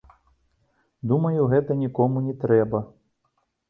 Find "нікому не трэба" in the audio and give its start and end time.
1.85-2.87